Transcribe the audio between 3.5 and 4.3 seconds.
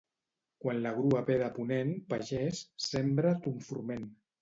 forment.